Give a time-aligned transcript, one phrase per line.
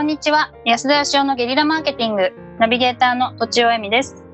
[0.00, 0.50] こんにちは。
[0.64, 4.24] 安田義雄のゲリラマーケティング、ナビゲーターのとちおえみです。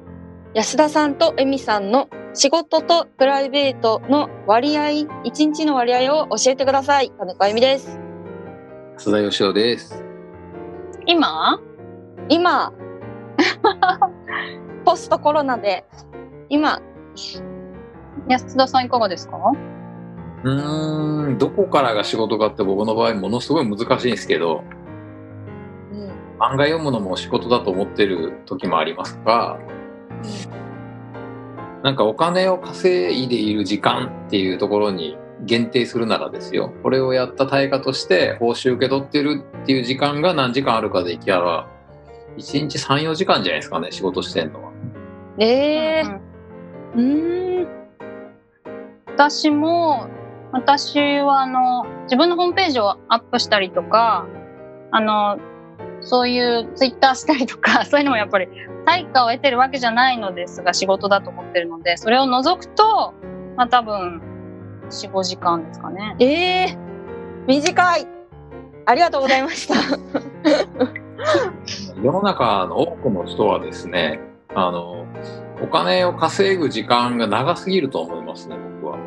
[0.54, 4.90] 安田さんとエミさんの仕事とプライベートの割合、
[5.24, 7.10] 一日の割合を教えてください。
[7.18, 7.98] 金子あゆみです。
[8.96, 10.04] 須田義雄です。
[11.04, 11.60] 今？
[12.28, 12.72] 今、
[14.86, 15.84] ポストコロナで、
[16.48, 16.80] 今、
[18.28, 19.36] 安田さんいかがですか？
[20.44, 24.85] うーん、どこからが仕事かって僕の場合ものすごい難しいんですけど、うん、
[26.38, 29.58] 漫画読むのも仕事だと思ってる時もありますが、
[31.82, 36.72] なんかお金を稼いでいる時間っていうところに限定するならですよ。
[36.82, 41.68] これをやった対価として報酬受け取ってるっていう時間が何時間あるかでいきゃら、
[42.36, 44.72] 1日3、4時間じゃないですかね、仕事してんのは。
[45.38, 46.20] えうんー、
[46.94, 47.68] うーん、
[49.14, 50.08] 私も、
[50.52, 54.26] 私はあの、自分のホームページをアップしたりとか、
[54.90, 55.38] あの、
[56.06, 58.46] そういうツイッターしたりとか、 そういうのもやっぱり
[58.86, 63.12] 対価を得てるわけじゃないのですが、仕事だと思ってるので、それを除くと、
[63.56, 64.22] まあ多分、
[64.88, 66.14] 4、5時間ですかね。
[66.20, 66.78] えー、
[67.46, 68.06] 短い。
[68.86, 69.74] ありがとうございました。
[72.00, 74.20] 世の中の多くの人はですね、
[74.54, 75.06] あの、
[75.60, 78.98] お金を稼ぐ時間が長すぎると思いますね、僕は。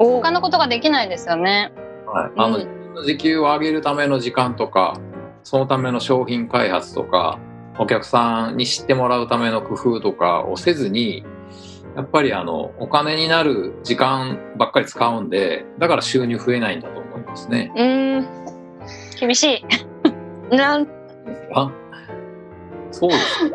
[0.00, 1.70] お他のことができないですよね。
[2.06, 2.32] はい。
[2.36, 4.98] あの、うん自分の時給を上げるための時間とか、
[5.44, 7.38] そのための商品開発とか、
[7.78, 11.24] お客さんに知ってもらうための工夫とかをせずに、
[11.96, 17.72] やっぱりあの、お金になる時間ばっかり使うんで、だから収入増えないんだと思いますね。
[17.76, 18.26] うーん、
[19.18, 19.64] 厳しい。
[20.54, 20.88] なん、
[21.54, 21.70] あ
[22.90, 23.52] そうです。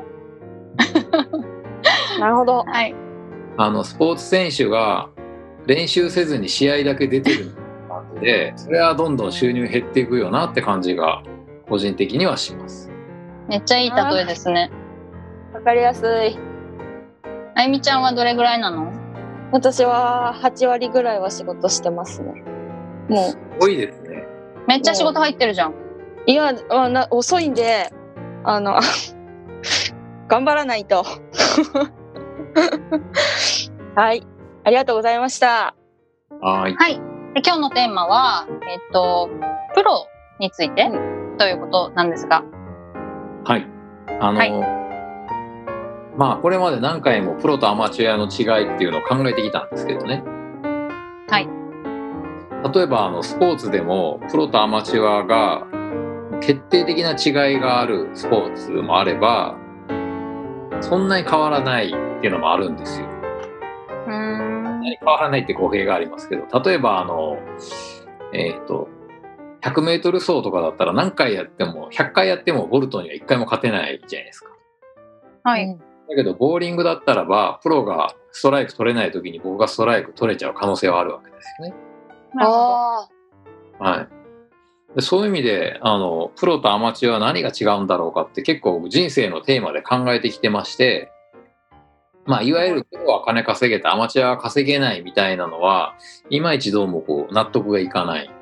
[2.20, 2.64] なるほど。
[2.64, 2.96] はい。
[3.58, 5.10] あの、スポーツ選手が
[5.66, 7.56] 練習せずに試合だけ出てる
[7.88, 11.24] 感じで、それはどんどん収入減っていくよなって感じが、
[11.70, 12.90] 個人的にはします。
[13.48, 14.72] めっちゃいい例えですね。
[15.54, 16.38] わかりやすい。
[17.56, 18.92] あゆみちゃんはどれぐらいなの？
[19.52, 22.44] 私は8割ぐらいは仕事してますね。
[23.10, 24.26] もすごいですね。
[24.68, 25.72] めっちゃ仕事入ってるじゃん。
[25.72, 25.76] う、
[26.26, 27.90] いや、あな遅いんで、
[28.44, 28.80] あの、
[30.28, 31.06] 頑張らないと。
[33.96, 34.28] はい。
[34.64, 35.74] ありがとうございました。
[36.42, 36.76] はい。
[36.76, 36.96] はい。
[37.34, 39.30] で今日のテーマは、えっと、
[39.74, 40.08] プロ
[40.40, 40.92] について
[41.38, 42.44] ということなんですが。
[43.44, 43.68] はい。
[44.20, 44.52] あの、はい、
[46.18, 50.24] まあこれまで何回もプロとアマチュアの違いっていうのを考えてきたんですけどね。
[51.30, 51.48] はい。
[52.74, 55.68] 例えばあのスポーツでもプロとアマチュアが
[56.42, 59.58] 決定的な違いがあるスポーツもあれば
[60.82, 61.90] そんなに変わらないっ
[62.22, 63.08] ていうのもあるんですよ。
[64.08, 64.48] うん
[64.82, 67.38] 変わらないって語弊がありますけど例えばあの、
[68.34, 68.90] えっ、ー、と
[69.62, 74.50] 100m 走とかだったら何回やっても100回やってもボルトには1回も勝てないじゃないですか。
[75.44, 75.78] はい、
[76.10, 81.76] だけどボーリングだったらばプロがストライク取れない時に僕がストライク取れちゃう可能性はあるわけですよね。
[82.40, 83.08] あ
[83.80, 84.08] は
[84.98, 91.12] い、そういう意味であのプロとアマチュアは何が違うんだろうかって結構人生のテーマで考えてきてまして、
[92.26, 95.96] まあ、いわゆるプロは金稼げたアマチュアは稼げないみたいなのは
[96.30, 98.37] いまいちどうもこう納得がいかない。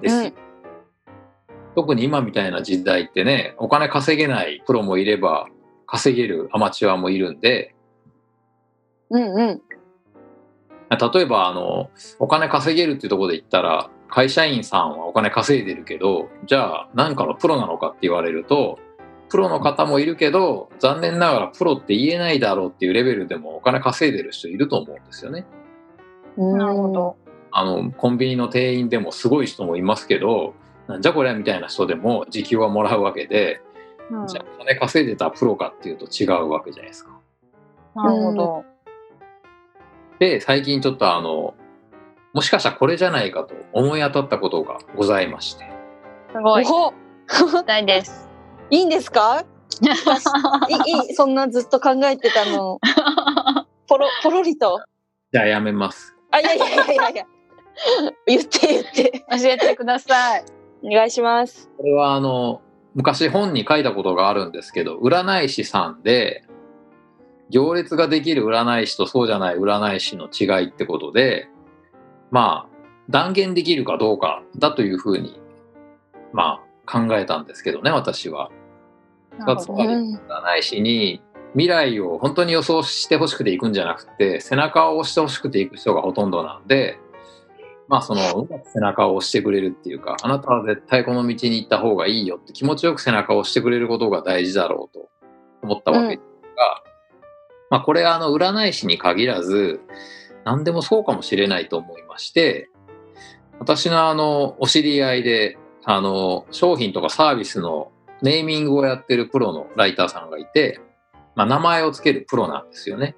[0.00, 0.22] ですよ。
[0.22, 0.48] うん
[1.78, 5.46] 特に今みたいな時代ってね、お金稼げないプロもいれば、
[5.86, 7.76] 稼げるアマチュアもいるんで、
[9.10, 9.62] うんうん。
[10.90, 18.80] 例えば、あの、お金稼げるっていうところで言ったら、会社員さんはお金稼いでるけど、じゃあ、何かのプロなのかって言われると、
[19.28, 25.46] プロの方もいるけど、残念ながらプロって言えないだろうっていうレベルでもお金稼いでる人いると思うんですよね。
[26.36, 27.16] なるほど。
[27.50, 30.54] あの、コンビニの店員でもすごい人もいますけど、
[30.86, 33.60] なんじゃこりゃみたいな人でも時給はもらうわけで、
[34.10, 37.10] うんじゃあお金稼いでたプロかっていうと違うわけじゃないですか。
[37.94, 38.64] なるほど。
[40.18, 41.54] で、最近ちょっとあの、
[42.32, 45.70] もしかしたらこれじゃないかと思い当たったことがございまして。
[46.32, 46.64] すごい。
[46.66, 46.92] お
[47.52, 48.28] 期待です。
[48.70, 49.44] いいんですか？
[50.68, 52.80] いいいいそんなずっと考えてたの。
[53.86, 54.80] ポロ、ポロリと。
[55.32, 56.16] じゃあやめます。
[56.30, 57.24] あ、いやいやいやいや。
[58.26, 59.24] 言って言って。
[59.30, 60.44] 教えてください。
[60.82, 61.70] お願いします。
[61.76, 62.60] これはあの、
[62.94, 66.44] 昔本に書いたことがあるんですけど、占い師さんで、
[67.50, 71.48] 行列ができる占い師とそうじゃない占い師の違いってことで、
[72.30, 72.78] まあ、
[73.08, 75.40] 断言できるかどうかだというふうに、
[76.32, 78.50] まあ、考えたんですけどね、私は。
[79.58, 81.22] つまりうん占い師に
[81.52, 86.98] 未来を本当に予想してほしくていくんじゃなくて背中を押してほしくていく人がほとんどなんで
[87.88, 95.08] まあその、うまく背中を押してくれるっていうか、あなたは絶対この道に行った方がいいよって気持ちよく背中を押してくれることが大事だろうと
[95.62, 96.22] 思ったわけです
[96.54, 96.82] が、
[97.70, 99.80] まあこれはあの占い師に限らず、
[100.44, 102.68] 何でもそうかもしれないと思いまして、
[103.58, 107.90] 私のあの、お知り合いで、あの、商品とかサービスの
[108.22, 110.80] ネーミングをやってるプロのライターさんがいて、
[111.34, 113.16] まあ名前をつけるプロなんですよね。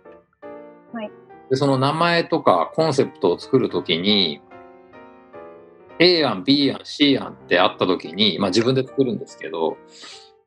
[0.93, 1.11] はい。
[1.50, 4.40] で、その名前とかコンセプトを作るときに、
[6.00, 9.76] A 案、B 案、C 案ってあったときに、まあ自分で作るんですけど、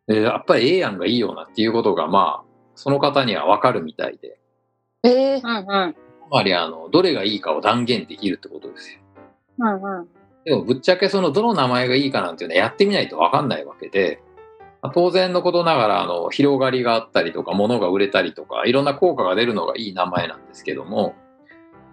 [0.10, 2.46] えーやっぱり A 案がいいよなっていうことが、まあ、
[2.76, 4.40] その方にはわかるみたいで、
[5.04, 5.94] えーうんうん。
[5.94, 5.98] つ
[6.32, 9.00] まりあの、どれがいいかを断言できるってことですよ。
[9.60, 10.08] うんうん。
[10.44, 14.22] でもぶっちゃけそのどの名前がいいかなんていうのはやってみないとわかんないわけで、
[14.82, 21.16] まあ当然のことながらあの広がりがあったりとか物が売れたりとかいろんな効果が出るのがいい名前なんですけども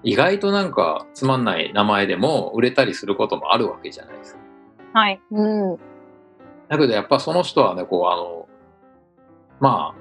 [0.02, 4.41] 意外となんかつまんない名前でも売れたりすることもあるわけじゃないですか。
[4.94, 5.20] はい。
[5.31, 5.76] うん。
[6.69, 8.49] だけどやっぱその人はねこうあの
[9.58, 10.00] まあ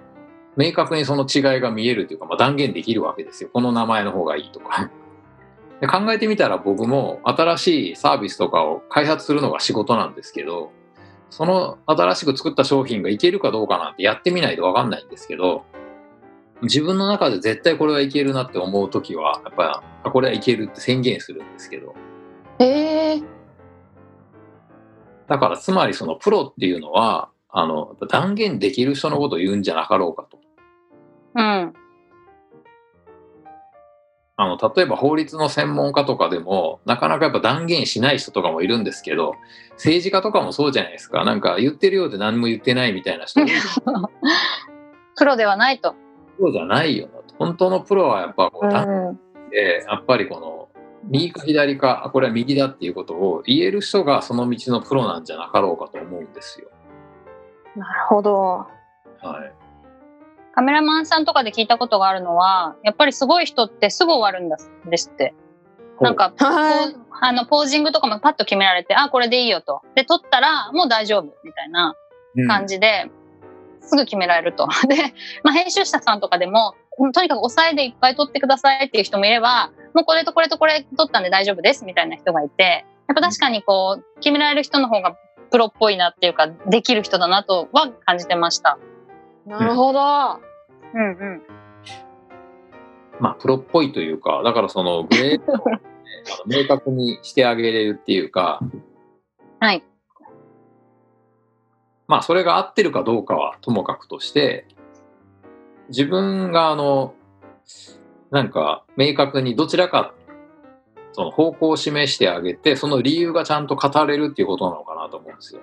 [0.55, 4.89] 明確にその違いが見えるというか、まあ、断言できるわけですよこの名前の方がいいとか。
[5.81, 10.73] で考えてみたら僕も新しいサービスとかを開発するのが仕事なんですけど
[11.29, 15.63] その新しく作った商品がいけるかどうかなんてやってみないと分かんないんですけど
[16.61, 21.95] 自分の中で絶対これはいけるなって思う時はやっぱあこれはいけるって宣言するんですけど
[22.59, 23.39] えー
[25.29, 30.39] だからつまりそのプロっていうのはあの断言できる人のことを言うんじゃなかろうかと。
[31.35, 31.73] うん。
[34.41, 39.35] あの例えば法律の専門家とかでもなかなかやっぱ断言しない人とかもいるんですけど
[39.73, 43.41] 政治家とかもそうじゃないですかなんか言ってるようで何も言ってないみたいな人
[45.17, 45.93] プロではないと。
[46.39, 49.19] そうじゃないよなと本当のプロはやっぱこう断うん
[49.87, 50.69] やっぱりこの
[51.03, 56.69] 右か左かあこれは右だっていうことを言える人がその道のプロなんじゃなかろうかと思うんですよ。
[57.75, 58.67] なるほど。
[59.21, 59.53] はい、
[60.53, 64.49] カメラマンさんとかで聞いたことがあるのは、やっぱりすごい人ってすぐ終わるん
[64.89, 65.33] ですって。
[66.01, 66.33] なんか、
[67.21, 69.81] あの、ポージングとかもパッと決められて、あ、これでいいよと。
[69.95, 71.95] で、撮ったらもう大丈夫みたいな
[72.35, 73.09] うん感じで、
[73.81, 74.67] すぐ決められると。
[74.87, 74.95] で、
[75.43, 85.17] まあ、編集者さんとかでも、うんとにかく抑えでいっぱい撮ってくださいっていう人もいれば、もうこれとこれとこれ撮ったんで大丈夫ですみたいな人がいて、やっぱ確かにこう、決められる人の方が
[85.49, 88.77] プロっぽいなっていうか、できる人だなとは感じてました。
[89.45, 89.99] なるほど。
[90.93, 91.41] うんうん。
[93.19, 95.79] まあプロっぽいというかだからそのグレードをね
[96.47, 98.59] 明確にしてあげれるっていうか
[99.59, 99.83] はい。
[102.09, 104.65] まあそれが合ってるかどうかはともかくとして
[105.89, 107.13] 自分があの
[108.31, 110.13] なんか明確にどちらか
[111.13, 115.61] その方向を示してあげてその理由がちゃんと語れるっていうことなのかなと思うんですよ。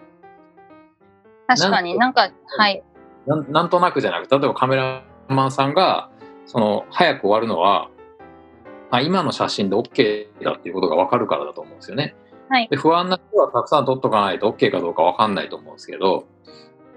[1.48, 2.82] 確かになんか、はい。
[3.26, 6.10] なんなんとなくじゃなくて例えばカメラマンさんが
[6.46, 7.90] その早く終わるのは
[8.92, 12.14] あ今の写真で OK だっていうことが分かるからだと思うんですよね。
[12.48, 16.26] はいで不安な人はたくさん撮っとかないと OK かどうか分かんないと思うんですけど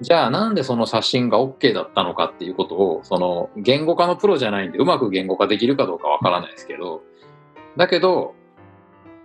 [0.02, 7.02] じゃあなんでその写真が OK だったのかっていうことをその言語化のプロじゃないんでうまく言語化できるかどうか分からないですけど
[7.76, 8.36] だけど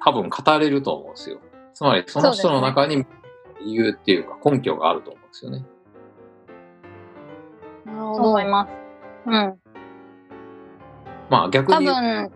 [0.04, 1.40] 多分語れると思うんですよ。
[1.72, 3.06] つまりその人の中に
[3.64, 5.64] 理由っていうか根拠があると思うんですよね。
[7.86, 8.70] そう思います。
[9.26, 9.58] うん。
[11.30, 12.32] まあ逆多に言う分、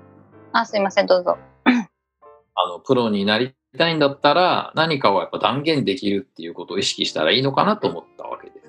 [0.53, 1.37] あ、すいません、どうぞ。
[1.67, 8.61] あのプロになりたいんだったら何かをやっぱ断言できるっていうことを意識したらいいのかなと思ったわけで。
[8.61, 8.67] す。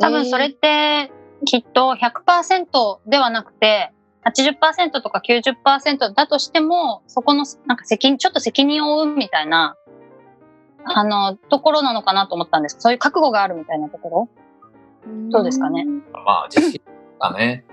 [0.00, 1.12] 多分それって、
[1.44, 3.92] きっと100%ではなくて、
[4.24, 9.76] 80%とか90%だとしても、そこの、なんか責任、ちょっと責任を負うみたいな、
[10.84, 12.76] あの、ところなのかなと思ったんです。
[12.78, 14.28] そういう覚悟があるみたいなところ？
[15.30, 15.86] どうですかね？
[16.12, 16.80] まあ実際
[17.20, 17.64] がね、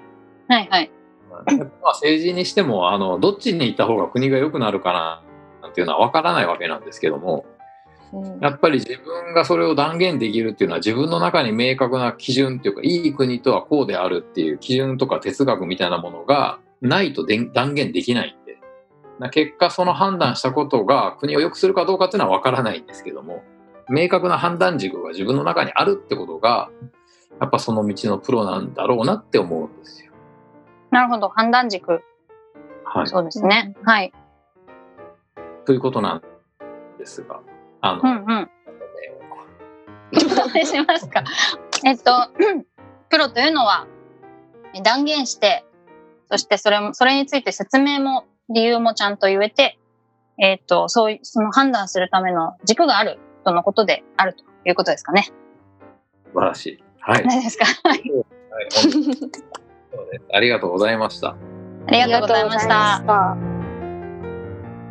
[0.47, 0.91] はいはい。
[1.29, 5.23] まあ政治にしてもあのどっちに行った方が国が良くなるかな
[5.75, 7.45] なんていうのは分からないわけなんですけども
[8.13, 18.57] うんやっぱり自分がそれを断言できるっていうのは自分の中に明確な基準っていうかいい国とはこうであるっていう基準とか哲学みたいなものがないと断言できないんで
[19.19, 23.43] な結果その判断したことが国を良くするかどうかっていうのは分からないんですけども
[23.89, 26.69] 明確な判断軸が自分の中にあるってことが
[27.41, 30.13] やっぱその道のプロなんだろうなって思うんですよ。
[30.91, 31.27] なるほど。
[31.27, 32.01] 判断軸。
[32.85, 33.75] はい、そうですね。
[33.83, 34.13] はい。
[35.65, 36.21] ということなん
[36.97, 37.39] ですが
[37.81, 38.49] あの、うんうん。
[40.13, 40.17] お
[40.49, 41.23] 願いしますか？
[41.85, 42.11] えっと、
[43.09, 43.87] プロというのは
[44.83, 45.65] 断言して、
[46.29, 49.77] そしてそれも、それについて説明も理由もちゃんと言えて、
[50.37, 55.23] えっ、と、そういう、その判断するための軸があるとのことであるということですかね。
[56.33, 56.83] 素晴らしい。
[56.99, 57.25] はい。
[57.25, 57.65] 何ですか？
[57.87, 58.03] はい
[60.33, 61.35] ありがとうございました。
[61.87, 63.54] ありがとうございました。